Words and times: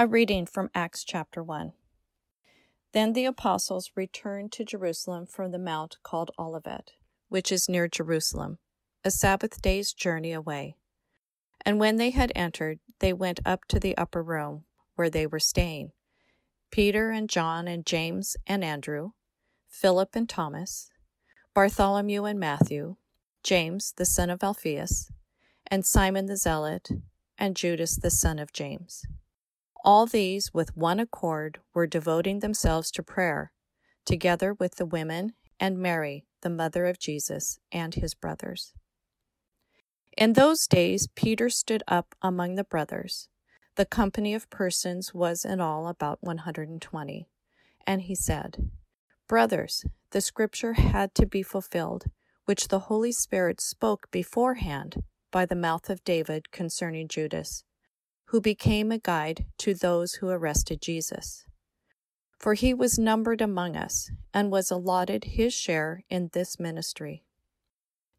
A 0.00 0.06
reading 0.06 0.46
from 0.46 0.70
Acts 0.74 1.04
chapter 1.04 1.42
1. 1.42 1.74
Then 2.92 3.12
the 3.12 3.26
apostles 3.26 3.90
returned 3.94 4.50
to 4.52 4.64
Jerusalem 4.64 5.26
from 5.26 5.50
the 5.50 5.58
mount 5.58 5.98
called 6.02 6.30
Olivet, 6.38 6.92
which 7.28 7.52
is 7.52 7.68
near 7.68 7.86
Jerusalem, 7.86 8.56
a 9.04 9.10
Sabbath 9.10 9.60
day's 9.60 9.92
journey 9.92 10.32
away. 10.32 10.76
And 11.66 11.78
when 11.78 11.96
they 11.96 12.08
had 12.08 12.32
entered, 12.34 12.78
they 13.00 13.12
went 13.12 13.40
up 13.44 13.66
to 13.66 13.78
the 13.78 13.94
upper 13.98 14.22
room 14.22 14.64
where 14.94 15.10
they 15.10 15.26
were 15.26 15.38
staying 15.38 15.92
Peter 16.70 17.10
and 17.10 17.28
John 17.28 17.68
and 17.68 17.84
James 17.84 18.38
and 18.46 18.64
Andrew, 18.64 19.10
Philip 19.68 20.16
and 20.16 20.26
Thomas, 20.26 20.88
Bartholomew 21.52 22.24
and 22.24 22.40
Matthew, 22.40 22.96
James 23.42 23.92
the 23.98 24.06
son 24.06 24.30
of 24.30 24.42
Alphaeus, 24.42 25.12
and 25.66 25.84
Simon 25.84 26.24
the 26.24 26.38
Zealot, 26.38 26.88
and 27.36 27.54
Judas 27.54 27.96
the 27.96 28.10
son 28.10 28.38
of 28.38 28.54
James. 28.54 29.04
All 29.82 30.04
these, 30.04 30.52
with 30.52 30.76
one 30.76 31.00
accord, 31.00 31.60
were 31.72 31.86
devoting 31.86 32.40
themselves 32.40 32.90
to 32.92 33.02
prayer, 33.02 33.52
together 34.04 34.52
with 34.52 34.76
the 34.76 34.84
women 34.84 35.32
and 35.58 35.78
Mary, 35.78 36.26
the 36.42 36.50
mother 36.50 36.86
of 36.86 36.98
Jesus, 36.98 37.58
and 37.72 37.94
his 37.94 38.14
brothers. 38.14 38.74
In 40.16 40.34
those 40.34 40.66
days, 40.66 41.08
Peter 41.14 41.48
stood 41.48 41.82
up 41.88 42.14
among 42.20 42.56
the 42.56 42.64
brothers. 42.64 43.28
The 43.76 43.86
company 43.86 44.34
of 44.34 44.50
persons 44.50 45.14
was 45.14 45.44
in 45.46 45.60
all 45.60 45.88
about 45.88 46.18
120. 46.20 47.28
And 47.86 48.02
he 48.02 48.14
said, 48.14 48.70
Brothers, 49.26 49.86
the 50.10 50.20
scripture 50.20 50.74
had 50.74 51.14
to 51.14 51.24
be 51.24 51.42
fulfilled, 51.42 52.06
which 52.44 52.68
the 52.68 52.80
Holy 52.80 53.12
Spirit 53.12 53.60
spoke 53.60 54.10
beforehand 54.10 55.02
by 55.30 55.46
the 55.46 55.54
mouth 55.54 55.88
of 55.88 56.04
David 56.04 56.50
concerning 56.50 57.08
Judas 57.08 57.64
who 58.30 58.40
became 58.40 58.92
a 58.92 58.98
guide 58.98 59.44
to 59.58 59.74
those 59.74 60.14
who 60.14 60.28
arrested 60.28 60.80
Jesus. 60.80 61.44
For 62.38 62.54
he 62.54 62.72
was 62.72 62.96
numbered 62.96 63.40
among 63.40 63.76
us 63.76 64.12
and 64.32 64.52
was 64.52 64.70
allotted 64.70 65.24
his 65.24 65.52
share 65.52 66.04
in 66.08 66.30
this 66.32 66.60
ministry. 66.60 67.24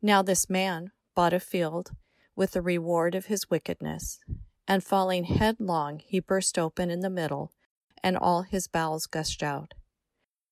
Now 0.02 0.22
this 0.22 0.50
man 0.50 0.92
bought 1.16 1.32
a 1.32 1.40
field 1.40 1.92
with 2.36 2.52
the 2.52 2.62
reward 2.62 3.16
of 3.16 3.28
his 3.28 3.50
wickedness, 3.50 4.20
and 4.68 4.84
falling 4.84 5.24
headlong, 5.24 6.02
he 6.04 6.20
burst 6.20 6.60
open 6.60 6.92
in 6.92 7.00
the 7.00 7.10
middle, 7.10 7.54
and 8.04 8.18
all 8.18 8.42
his 8.42 8.68
bowels 8.68 9.06
gushed 9.06 9.42
out. 9.42 9.74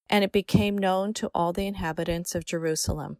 And 0.09 0.23
it 0.23 0.31
became 0.31 0.77
known 0.77 1.13
to 1.15 1.29
all 1.35 1.51
the 1.51 1.67
inhabitants 1.67 2.33
of 2.33 2.45
Jerusalem, 2.45 3.17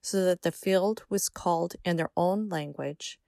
so 0.00 0.24
that 0.26 0.42
the 0.42 0.52
field 0.52 1.02
was 1.08 1.28
called 1.28 1.74
in 1.84 1.96
their 1.96 2.10
own 2.16 2.48
language 2.48 3.18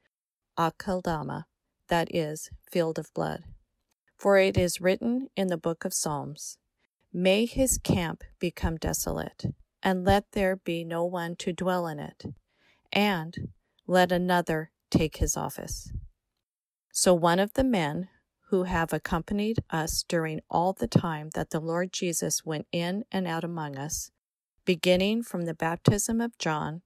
Akeldama, 0.56 1.46
that 1.94 2.12
is, 2.12 2.50
field 2.68 2.98
of 2.98 3.14
blood. 3.14 3.44
For 4.16 4.36
it 4.36 4.58
is 4.58 4.80
written 4.80 5.28
in 5.36 5.46
the 5.46 5.56
book 5.56 5.84
of 5.84 5.94
Psalms 5.94 6.58
May 7.12 7.46
his 7.46 7.78
camp 7.78 8.24
become 8.40 8.78
desolate, 8.78 9.44
and 9.80 10.04
let 10.04 10.32
there 10.32 10.56
be 10.56 10.82
no 10.82 11.04
one 11.04 11.36
to 11.36 11.52
dwell 11.52 11.86
in 11.86 12.00
it, 12.00 12.24
and 12.92 13.52
let 13.86 14.10
another 14.10 14.72
take 14.90 15.18
his 15.18 15.36
office. 15.36 15.92
So 16.92 17.14
one 17.14 17.38
of 17.38 17.54
the 17.54 17.62
men 17.62 18.08
who 18.48 18.64
have 18.64 18.92
accompanied 18.92 19.62
us 19.70 20.04
during 20.08 20.40
all 20.50 20.72
the 20.72 20.88
time 20.88 21.30
that 21.36 21.50
the 21.50 21.60
Lord 21.60 21.92
Jesus 21.92 22.44
went 22.44 22.66
in 22.72 23.04
and 23.12 23.28
out 23.28 23.44
among 23.44 23.78
us, 23.78 24.10
beginning 24.64 25.22
from 25.22 25.42
the 25.42 25.54
baptism 25.54 26.20
of 26.20 26.38
John 26.38 26.82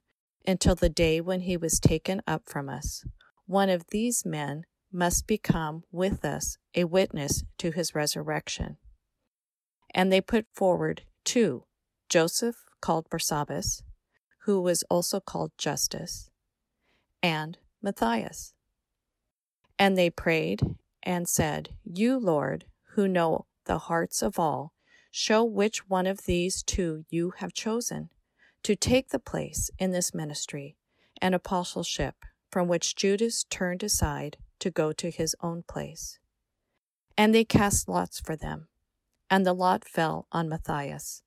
until 0.46 0.74
the 0.74 0.90
day 0.90 1.18
when 1.22 1.40
he 1.40 1.56
was 1.56 1.80
taken 1.80 2.20
up 2.26 2.42
from 2.44 2.68
us, 2.68 3.06
one 3.46 3.70
of 3.70 3.86
these 3.88 4.26
men 4.26 4.64
must 4.92 5.26
become 5.26 5.84
with 5.92 6.24
us 6.24 6.58
a 6.74 6.84
witness 6.84 7.44
to 7.58 7.70
his 7.70 7.94
resurrection. 7.94 8.76
And 9.94 10.12
they 10.12 10.20
put 10.20 10.46
forward 10.52 11.02
two 11.24 11.64
Joseph, 12.08 12.64
called 12.80 13.10
Barsabbas, 13.10 13.82
who 14.44 14.60
was 14.60 14.82
also 14.84 15.20
called 15.20 15.52
Justus, 15.58 16.30
and 17.22 17.58
Matthias. 17.82 18.54
And 19.78 19.96
they 19.96 20.10
prayed 20.10 20.62
and 21.02 21.28
said, 21.28 21.70
You, 21.84 22.18
Lord, 22.18 22.64
who 22.92 23.06
know 23.06 23.46
the 23.66 23.78
hearts 23.78 24.22
of 24.22 24.38
all, 24.38 24.72
show 25.10 25.44
which 25.44 25.88
one 25.88 26.06
of 26.06 26.24
these 26.24 26.62
two 26.62 27.04
you 27.10 27.34
have 27.38 27.52
chosen 27.52 28.10
to 28.62 28.74
take 28.74 29.10
the 29.10 29.18
place 29.18 29.70
in 29.78 29.92
this 29.92 30.14
ministry 30.14 30.76
and 31.20 31.34
apostleship 31.34 32.14
from 32.50 32.68
which 32.68 32.96
Judas 32.96 33.44
turned 33.44 33.82
aside 33.82 34.38
to 34.60 34.70
go 34.70 34.92
to 34.92 35.10
his 35.10 35.34
own 35.42 35.62
place. 35.68 36.18
And 37.16 37.34
they 37.34 37.44
cast 37.44 37.88
lots 37.88 38.20
for 38.20 38.36
them, 38.36 38.68
and 39.28 39.44
the 39.44 39.52
lot 39.52 39.84
fell 39.84 40.26
on 40.30 40.48
Matthias, 40.48 41.22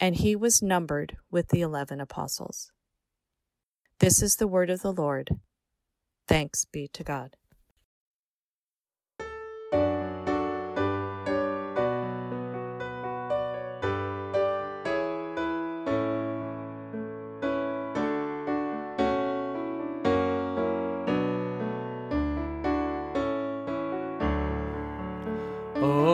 and 0.00 0.16
he 0.16 0.34
was 0.34 0.62
numbered 0.62 1.16
with 1.30 1.48
the 1.48 1.60
eleven 1.60 2.00
apostles. 2.00 2.70
This 4.00 4.22
is 4.22 4.36
the 4.36 4.48
word 4.48 4.70
of 4.70 4.82
the 4.82 4.92
Lord. 4.92 5.40
Thanks 6.26 6.64
be 6.64 6.88
to 6.88 7.04
God. 7.04 7.36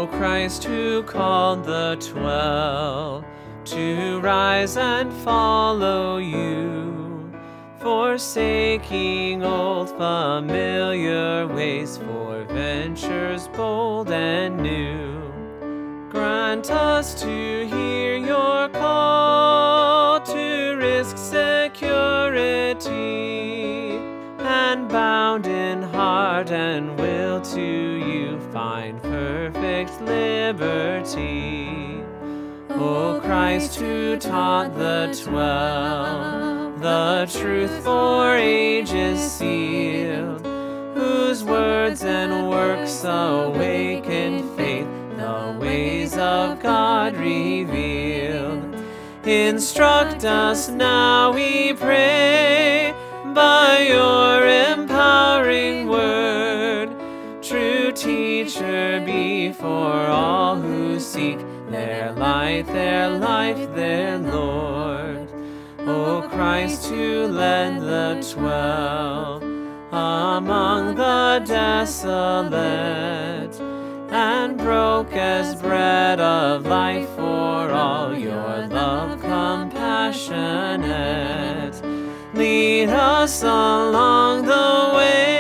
Christ, 0.07 0.65
who 0.65 1.03
called 1.03 1.65
the 1.65 1.97
twelve 2.01 3.25
to 3.65 4.21
rise 4.21 4.77
and 4.77 5.13
follow 5.25 6.19
you, 6.19 7.33
forsaking 7.79 9.43
old 9.43 9.91
familiar 9.91 11.47
ways 11.47 11.97
for 11.99 12.45
ventures 12.45 13.49
bold 13.49 14.11
and 14.11 14.59
new. 14.59 15.23
Grant 16.11 16.71
us 16.71 17.15
to 17.23 17.67
hear 17.67 18.17
your 18.17 18.69
call 18.69 20.21
to 20.21 20.77
risk 20.77 21.17
security 21.19 22.65
and 24.39 24.89
bound 24.89 25.47
in 25.47 25.83
heart 25.83 26.51
and 26.51 26.99
will 26.99 27.41
to 27.41 27.94
find 28.55 29.03
perfect 29.03 30.01
liberty. 30.03 32.01
O 32.71 33.21
Christ, 33.21 33.75
who 33.75 34.17
taught 34.17 34.79
the 34.79 35.13
twelve 35.25 36.81
the 36.81 37.29
truth 37.37 37.83
for 37.83 38.37
ages 38.37 39.21
sealed, 39.21 40.47
whose 40.95 41.43
words 41.43 42.05
and 42.05 42.49
works 42.49 43.03
awakened 43.05 44.49
faith, 44.57 44.87
the 45.17 45.59
ways 45.61 46.17
of 46.17 46.63
God 46.63 47.17
revealed. 47.17 48.77
Instruct 49.25 50.25
us 50.25 50.69
now, 50.69 51.33
we 51.33 51.73
pray, 51.73 52.95
by 53.35 53.87
your 53.89 54.47
for 59.55 60.09
all 60.09 60.57
who 60.57 61.01
seek 61.01 61.39
their 61.71 62.13
light, 62.13 62.67
their 62.67 63.09
life, 63.11 63.75
their 63.75 64.19
Lord. 64.19 65.29
O 65.81 66.29
Christ, 66.31 66.87
who 66.87 67.27
led 67.27 67.81
the 67.81 68.23
twelve 68.33 69.43
among 69.93 70.95
the 70.97 71.43
desolate 71.47 72.55
and 74.11 74.59
broke 74.59 75.13
as 75.13 75.55
bread 75.61 76.19
of 76.21 76.67
life 76.67 77.09
for 77.11 77.71
all 77.71 78.17
your 78.17 78.67
love 78.69 79.21
compassionate. 79.21 81.83
Lead 82.35 82.89
us 82.89 83.43
along 83.43 84.47
the 84.47 84.93
ways 84.97 85.34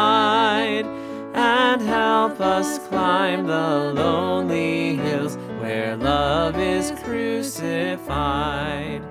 died, 0.00 0.86
and 1.34 1.82
help 1.82 2.40
us 2.40 2.78
climb 2.88 3.46
the 3.46 3.92
lonely 4.02 4.96
hills 4.96 5.36
where 5.60 5.96
love 5.96 6.58
is 6.58 6.92
crucified. 7.02 9.02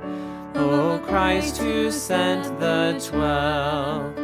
O 0.56 1.00
Christ, 1.10 1.58
who 1.58 1.92
sent 1.92 2.44
the 2.60 2.86
twelve 3.10 4.18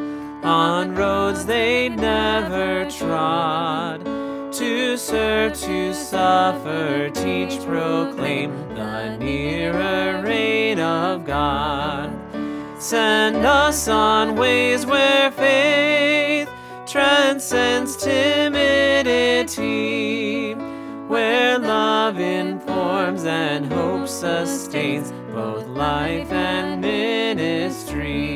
on 0.44 0.96
roads 0.96 1.46
they'd 1.46 1.96
never 1.96 2.90
trod, 2.90 4.04
to 4.60 4.98
serve, 4.98 5.54
to 5.68 5.94
suffer, 5.94 7.10
teach, 7.24 7.56
proclaim 7.70 8.50
the 8.80 9.18
nearer 9.18 10.22
reign 10.24 10.80
of 10.80 11.26
God. 11.26 12.10
Send 12.80 13.46
us 13.46 13.88
on 13.88 14.36
ways 14.36 14.86
where 14.86 15.32
faith 15.32 15.95
transcends 16.96 17.98
timidity, 17.98 18.56
where 21.10 21.60
love 21.60 22.18
informs 22.22 23.26
and 23.26 23.66
hope 23.66 24.08
sustains 24.08 25.12
both 25.34 25.68
life 25.68 26.32
and 26.32 26.80
ministry. 26.80 28.34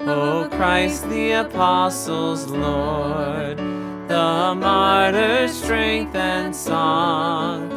O 0.00 0.48
Christ, 0.50 1.08
the 1.08 1.30
apostles' 1.30 2.48
Lord, 2.48 3.58
the 3.58 4.56
martyr's 4.56 5.52
strength 5.52 6.16
and 6.16 6.56
song, 6.56 7.68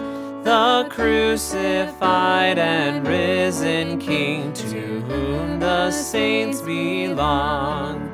the 0.43 0.87
crucified 0.89 2.57
and 2.57 3.07
risen 3.07 3.99
King 3.99 4.53
to 4.53 5.01
whom 5.01 5.59
the 5.59 5.91
saints 5.91 6.61
belong. 6.63 8.06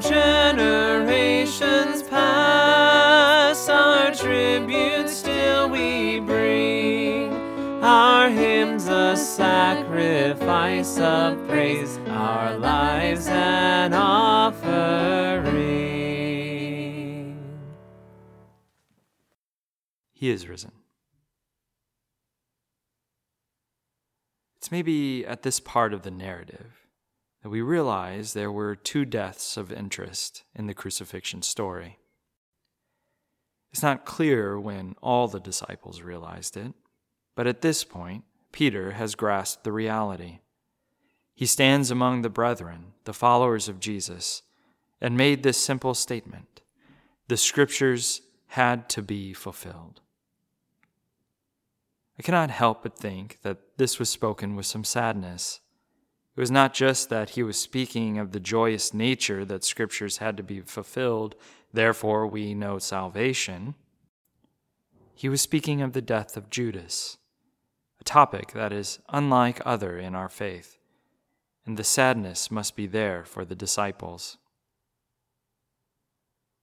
Generations 0.00 2.02
pass, 2.02 3.68
our 3.68 4.12
tribute 4.12 5.08
still 5.08 5.68
we 5.68 6.18
bring. 6.18 7.32
Our 7.82 8.28
hymns 8.28 8.88
a 8.88 9.16
sacrifice 9.16 10.98
of 10.98 11.46
praise, 11.46 11.96
our 12.08 12.58
lives 12.58 13.28
an 13.28 13.94
offering. 13.94 14.74
He 20.12 20.30
is 20.30 20.48
risen. 20.48 20.72
It's 24.56 24.72
maybe 24.72 25.24
at 25.24 25.42
this 25.42 25.60
part 25.60 25.94
of 25.94 26.02
the 26.02 26.10
narrative 26.10 26.83
that 27.44 27.50
we 27.50 27.60
realize 27.60 28.32
there 28.32 28.50
were 28.50 28.74
two 28.74 29.04
deaths 29.04 29.58
of 29.58 29.70
interest 29.70 30.44
in 30.54 30.66
the 30.66 30.72
crucifixion 30.72 31.42
story. 31.42 31.98
It's 33.70 33.82
not 33.82 34.06
clear 34.06 34.58
when 34.58 34.96
all 35.02 35.28
the 35.28 35.40
disciples 35.40 36.00
realized 36.00 36.56
it, 36.56 36.72
but 37.36 37.46
at 37.46 37.60
this 37.60 37.84
point, 37.84 38.24
Peter 38.50 38.92
has 38.92 39.14
grasped 39.14 39.62
the 39.62 39.72
reality. 39.72 40.38
He 41.34 41.44
stands 41.44 41.90
among 41.90 42.22
the 42.22 42.30
brethren, 42.30 42.94
the 43.04 43.12
followers 43.12 43.68
of 43.68 43.78
Jesus, 43.78 44.40
and 44.98 45.14
made 45.14 45.42
this 45.42 45.58
simple 45.58 45.92
statement 45.92 46.62
The 47.28 47.36
scriptures 47.36 48.22
had 48.46 48.88
to 48.88 49.02
be 49.02 49.34
fulfilled. 49.34 50.00
I 52.18 52.22
cannot 52.22 52.50
help 52.50 52.84
but 52.84 52.96
think 52.96 53.40
that 53.42 53.76
this 53.76 53.98
was 53.98 54.08
spoken 54.08 54.56
with 54.56 54.64
some 54.64 54.84
sadness. 54.84 55.60
It 56.36 56.40
was 56.40 56.50
not 56.50 56.74
just 56.74 57.10
that 57.10 57.30
he 57.30 57.44
was 57.44 57.58
speaking 57.58 58.18
of 58.18 58.32
the 58.32 58.40
joyous 58.40 58.92
nature 58.92 59.44
that 59.44 59.62
scriptures 59.62 60.18
had 60.18 60.36
to 60.36 60.42
be 60.42 60.60
fulfilled, 60.60 61.36
therefore 61.72 62.26
we 62.26 62.54
know 62.54 62.78
salvation. 62.80 63.76
He 65.14 65.28
was 65.28 65.40
speaking 65.40 65.80
of 65.80 65.92
the 65.92 66.02
death 66.02 66.36
of 66.36 66.50
Judas, 66.50 67.18
a 68.00 68.04
topic 68.04 68.52
that 68.52 68.72
is 68.72 68.98
unlike 69.10 69.60
other 69.64 69.96
in 69.96 70.16
our 70.16 70.28
faith, 70.28 70.78
and 71.64 71.76
the 71.76 71.84
sadness 71.84 72.50
must 72.50 72.74
be 72.74 72.88
there 72.88 73.24
for 73.24 73.44
the 73.44 73.54
disciples. 73.54 74.36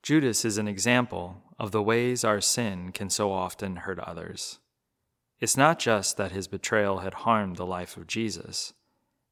Judas 0.03 0.44
is 0.44 0.57
an 0.57 0.68
example 0.68 1.44
of 1.57 1.71
the 1.71 1.81
ways 1.81 2.25
our 2.25 2.41
sin 2.41 2.91
can 2.91 3.09
so 3.09 3.31
often 3.31 3.77
hurt 3.77 4.00
others. 4.00 4.59
It's 5.39 5.56
not 5.56 5.79
just 5.79 6.18
that 6.18 6.33
his 6.33 6.50
betrayal 6.50 7.00
had 7.00 7.13
harmed 7.13 7.56
the 7.56 7.65
life 7.65 7.95
of 7.95 8.07
Jesus, 8.07 8.73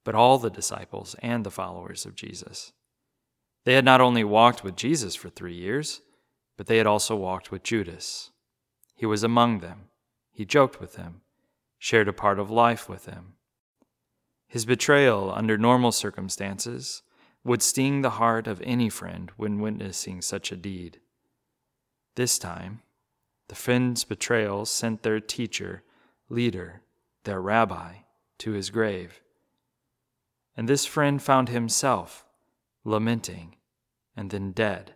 but 0.10 0.16
all 0.16 0.40
the 0.40 0.50
disciples 0.50 1.16
and 1.22 1.46
the 1.46 1.52
followers 1.52 2.04
of 2.04 2.16
Jesus. 2.16 2.72
They 3.64 3.76
had 3.76 3.86
not 3.86 4.02
only 4.02 4.24
walked 4.24 4.64
with 4.64 4.76
Jesus 4.76 5.14
for 5.14 5.30
three 5.30 5.54
years, 5.54 6.02
but 6.58 6.66
they 6.66 6.78
had 6.78 6.88
also 6.88 7.16
walked 7.16 7.52
with 7.52 7.62
Judas. 7.62 8.32
He 8.96 9.06
was 9.06 9.22
among 9.22 9.60
them, 9.60 9.90
he 10.32 10.46
joked 10.46 10.82
with 10.82 10.94
them, 10.94 11.22
shared 11.78 12.08
a 12.08 12.12
part 12.12 12.40
of 12.40 12.50
life 12.50 12.90
with 12.90 13.06
him. 13.06 13.34
His 14.48 14.66
betrayal 14.66 15.32
under 15.32 15.60
normal 15.60 15.92
circumstances 15.92 17.04
would 17.44 17.62
sting 17.62 18.02
the 18.02 18.18
heart 18.18 18.48
of 18.48 18.64
any 18.64 18.90
friend 18.90 19.32
when 19.38 19.62
witnessing 19.62 20.24
such 20.24 20.52
a 20.52 20.58
deed. 20.58 21.02
This 22.16 22.40
time, 22.40 22.82
the 23.48 23.54
friend's 23.54 24.06
betrayal 24.06 24.66
sent 24.66 25.04
their 25.04 25.20
teacher, 25.20 25.84
leader, 26.30 26.82
their 27.26 27.40
rabbi, 27.40 27.98
to 28.40 28.54
his 28.54 28.72
grave. 28.72 29.22
And 30.56 30.68
this 30.68 30.86
friend 30.86 31.22
found 31.22 31.50
himself 31.50 32.26
lamenting 32.84 33.56
and 34.16 34.30
then 34.30 34.52
dead 34.52 34.96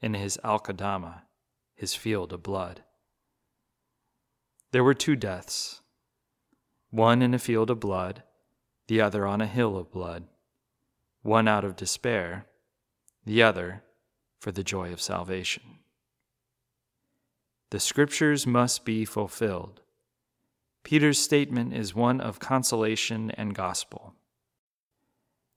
in 0.00 0.14
his 0.14 0.38
Akeldama, 0.44 1.22
his 1.74 1.94
field 1.94 2.32
of 2.32 2.42
blood. 2.42 2.82
There 4.72 4.84
were 4.84 4.94
two 4.94 5.16
deaths 5.16 5.80
one 6.90 7.20
in 7.20 7.34
a 7.34 7.38
field 7.38 7.68
of 7.68 7.80
blood, 7.80 8.22
the 8.86 9.00
other 9.00 9.26
on 9.26 9.42
a 9.42 9.46
hill 9.46 9.76
of 9.76 9.92
blood, 9.92 10.24
one 11.22 11.46
out 11.46 11.64
of 11.64 11.76
despair, 11.76 12.46
the 13.26 13.42
other 13.42 13.82
for 14.40 14.50
the 14.52 14.64
joy 14.64 14.90
of 14.90 15.00
salvation. 15.00 15.80
The 17.70 17.80
scriptures 17.80 18.46
must 18.46 18.86
be 18.86 19.04
fulfilled. 19.04 19.82
Peter's 20.82 21.18
statement 21.18 21.74
is 21.74 21.94
one 21.94 22.18
of 22.18 22.38
consolation 22.38 23.30
and 23.32 23.54
gospel. 23.54 24.14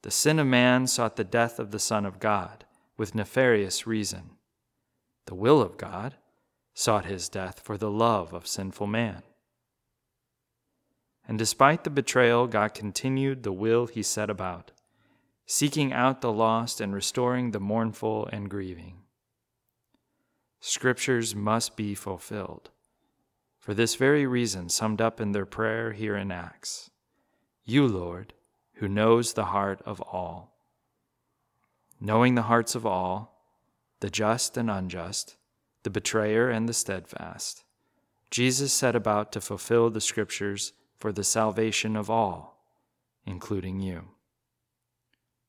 The 0.03 0.11
sin 0.11 0.39
of 0.39 0.47
man 0.47 0.87
sought 0.87 1.15
the 1.15 1.23
death 1.23 1.59
of 1.59 1.71
the 1.71 1.79
Son 1.79 2.05
of 2.05 2.19
God 2.19 2.65
with 2.97 3.15
nefarious 3.15 3.85
reason. 3.85 4.31
The 5.25 5.35
will 5.35 5.61
of 5.61 5.77
God 5.77 6.15
sought 6.73 7.05
his 7.05 7.29
death 7.29 7.59
for 7.59 7.77
the 7.77 7.91
love 7.91 8.33
of 8.33 8.47
sinful 8.47 8.87
man. 8.87 9.23
And 11.27 11.37
despite 11.37 11.83
the 11.83 11.89
betrayal, 11.89 12.47
God 12.47 12.73
continued 12.73 13.43
the 13.43 13.51
will 13.51 13.85
he 13.85 14.01
set 14.01 14.29
about, 14.29 14.71
seeking 15.45 15.93
out 15.93 16.21
the 16.21 16.31
lost 16.31 16.81
and 16.81 16.93
restoring 16.93 17.51
the 17.51 17.59
mournful 17.59 18.27
and 18.33 18.49
grieving. 18.49 19.01
Scriptures 20.59 21.35
must 21.35 21.75
be 21.75 21.93
fulfilled. 21.93 22.71
For 23.59 23.75
this 23.75 23.95
very 23.95 24.25
reason, 24.25 24.69
summed 24.69 25.01
up 25.01 25.21
in 25.21 25.31
their 25.31 25.45
prayer 25.45 25.91
here 25.91 26.15
in 26.15 26.31
Acts 26.31 26.89
You, 27.63 27.87
Lord, 27.87 28.33
who 28.81 28.89
knows 28.89 29.33
the 29.33 29.45
heart 29.45 29.79
of 29.85 30.01
all. 30.01 30.57
Knowing 31.99 32.33
the 32.33 32.41
hearts 32.41 32.73
of 32.73 32.83
all, 32.83 33.45
the 33.99 34.09
just 34.09 34.57
and 34.57 34.71
unjust, 34.71 35.37
the 35.83 35.89
betrayer 35.91 36.49
and 36.49 36.67
the 36.67 36.73
steadfast, 36.73 37.63
Jesus 38.31 38.73
set 38.73 38.95
about 38.95 39.31
to 39.33 39.39
fulfill 39.39 39.91
the 39.91 40.01
Scriptures 40.01 40.73
for 40.97 41.11
the 41.11 41.23
salvation 41.23 41.95
of 41.95 42.09
all, 42.09 42.65
including 43.23 43.81
you. 43.81 44.05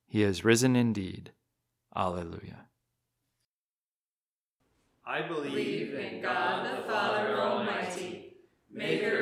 He 0.06 0.20
has 0.20 0.44
risen 0.44 0.76
indeed. 0.76 1.32
Alleluia. 1.96 2.66
I 5.06 5.22
believe 5.22 5.94
in 5.94 6.20
God 6.20 6.66
the 6.66 6.82
Father 6.82 7.40
Almighty, 7.40 8.34
maker 8.70 9.21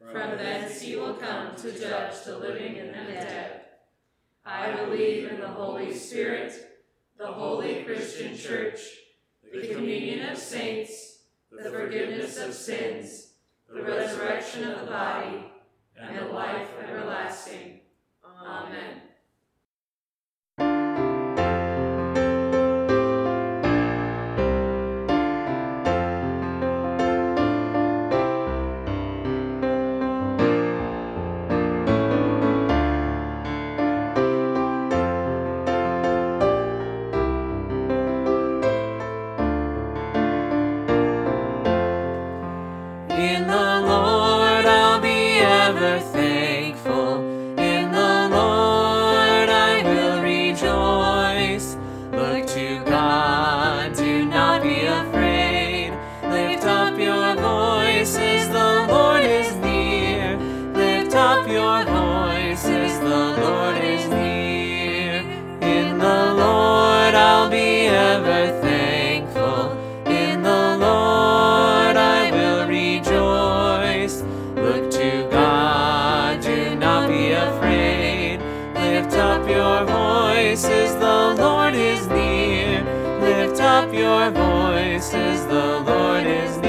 From 0.00 0.38
thence 0.38 0.80
he 0.80 0.96
will 0.96 1.14
come 1.14 1.54
to 1.56 1.78
judge 1.78 2.24
the 2.24 2.38
living 2.38 2.78
and 2.78 2.90
the 2.90 3.12
dead. 3.12 3.60
I 4.44 4.72
believe 4.72 5.30
in 5.30 5.40
the 5.40 5.48
Holy 5.48 5.94
Spirit, 5.94 6.80
the 7.18 7.26
holy 7.26 7.84
Christian 7.84 8.36
church, 8.36 8.80
the 9.52 9.68
communion 9.68 10.26
of 10.30 10.38
saints, 10.38 11.18
the 11.52 11.70
forgiveness 11.70 12.38
of 12.38 12.54
sins, 12.54 13.34
the 13.68 13.82
resurrection 13.82 14.64
of 14.70 14.80
the 14.80 14.86
body, 14.86 15.52
and 16.00 16.16
the 16.16 16.32
life 16.32 16.68
everlasting. 16.82 17.80
Amen. 18.24 19.02
Voices, 84.28 85.46
the 85.46 85.80
Lord 85.80 86.26
is 86.26 86.59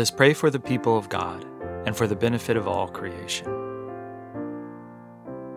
Let 0.00 0.04
us 0.04 0.10
pray 0.12 0.32
for 0.32 0.48
the 0.48 0.58
people 0.58 0.96
of 0.96 1.10
God 1.10 1.44
and 1.84 1.94
for 1.94 2.06
the 2.06 2.16
benefit 2.16 2.56
of 2.56 2.66
all 2.66 2.88
creation. 2.88 3.46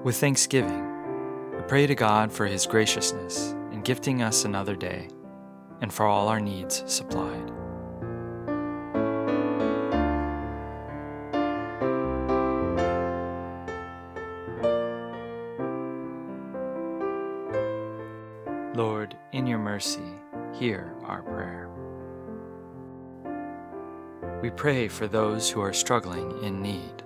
With 0.04 0.18
thanksgiving, 0.18 0.86
we 1.56 1.62
pray 1.62 1.88
to 1.88 1.96
God 1.96 2.30
for 2.30 2.46
his 2.46 2.68
graciousness 2.68 3.54
in 3.72 3.84
gifting 3.84 4.22
us 4.22 4.44
another 4.44 4.76
day 4.76 5.08
and 5.80 5.94
for 5.94 6.06
all 6.06 6.28
our 6.28 6.42
needs 6.42 6.84
supplied. 6.88 7.52
Lord, 18.76 19.16
in 19.32 19.48
your 19.48 19.60
mercy, 19.60 20.04
hear 20.52 20.94
our 21.06 21.22
prayer. 21.22 21.63
We 24.44 24.50
pray 24.50 24.90
for 24.90 25.08
those 25.08 25.50
who 25.50 25.62
are 25.62 25.72
struggling 25.72 26.44
in 26.44 26.62
need 26.62 27.02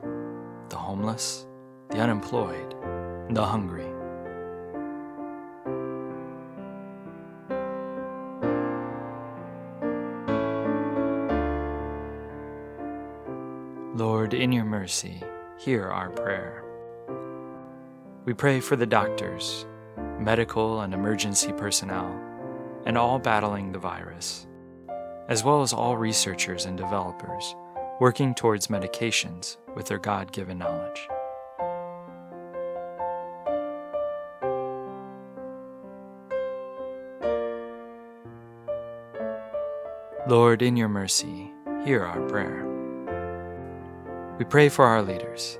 the 0.69 0.75
homeless, 0.75 1.45
the 1.91 1.99
unemployed, 1.99 2.73
the 3.29 3.45
hungry. 3.45 3.85
Lord, 13.93 14.33
in 14.33 14.51
your 14.51 14.65
mercy, 14.65 15.21
hear 15.59 15.83
our 15.83 16.09
prayer. 16.09 16.63
We 18.25 18.33
pray 18.33 18.61
for 18.61 18.75
the 18.75 18.87
doctors, 18.87 19.67
medical 20.17 20.81
and 20.81 20.91
emergency 20.91 21.53
personnel, 21.53 22.19
and 22.87 22.97
all 22.97 23.19
battling 23.19 23.73
the 23.73 23.77
virus 23.77 24.46
as 25.27 25.43
well 25.43 25.61
as 25.61 25.73
all 25.73 25.97
researchers 25.97 26.65
and 26.65 26.77
developers 26.77 27.55
working 27.99 28.33
towards 28.35 28.67
medications 28.67 29.57
with 29.75 29.87
their 29.87 29.99
God 29.99 30.31
given 30.31 30.57
knowledge. 30.57 31.07
Lord, 40.27 40.61
in 40.61 40.75
your 40.75 40.89
mercy, 40.89 41.51
hear 41.85 42.03
our 42.03 42.21
prayer. 42.27 42.65
We 44.37 44.45
pray 44.45 44.69
for 44.69 44.85
our 44.85 45.01
leaders, 45.01 45.57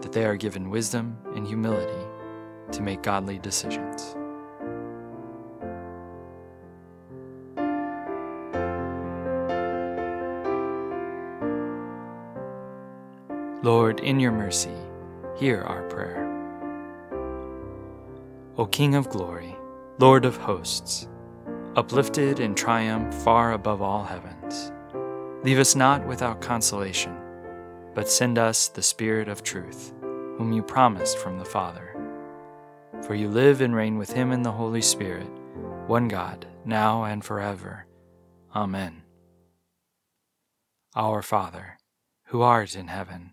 that 0.00 0.12
they 0.12 0.24
are 0.24 0.36
given 0.36 0.70
wisdom 0.70 1.16
and 1.36 1.46
humility 1.46 2.06
to 2.72 2.82
make 2.82 3.02
godly 3.02 3.38
decisions. 3.38 4.16
Lord, 13.74 14.00
in 14.00 14.20
your 14.20 14.32
mercy, 14.32 14.76
hear 15.34 15.62
our 15.62 15.88
prayer. 15.88 16.28
O 18.58 18.66
King 18.66 18.94
of 18.96 19.08
glory, 19.08 19.56
Lord 19.98 20.26
of 20.26 20.36
hosts, 20.36 21.08
uplifted 21.74 22.38
in 22.38 22.54
triumph 22.54 23.14
far 23.24 23.52
above 23.52 23.80
all 23.80 24.04
heavens, 24.04 24.70
leave 25.42 25.58
us 25.58 25.74
not 25.74 26.06
without 26.06 26.42
consolation, 26.42 27.16
but 27.94 28.10
send 28.10 28.36
us 28.36 28.68
the 28.68 28.82
Spirit 28.82 29.30
of 29.30 29.42
truth, 29.42 29.94
whom 30.36 30.52
you 30.52 30.62
promised 30.62 31.16
from 31.16 31.38
the 31.38 31.44
Father. 31.46 31.96
For 33.00 33.14
you 33.14 33.30
live 33.30 33.62
and 33.62 33.74
reign 33.74 33.96
with 33.96 34.12
him 34.12 34.32
in 34.32 34.42
the 34.42 34.52
Holy 34.52 34.82
Spirit, 34.82 35.30
one 35.86 36.08
God, 36.08 36.44
now 36.66 37.04
and 37.04 37.24
forever. 37.24 37.86
Amen. 38.54 39.02
Our 40.94 41.22
Father, 41.22 41.78
who 42.26 42.42
art 42.42 42.76
in 42.76 42.88
heaven, 42.88 43.32